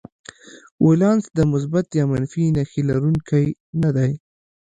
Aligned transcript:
ولانس 0.85 1.23
د 1.37 1.39
مثبت 1.51 1.85
یا 1.99 2.05
منفي 2.11 2.43
نښې 2.55 2.81
لرونکی 2.89 3.45
نه 3.81 3.89
دی. 3.95 4.11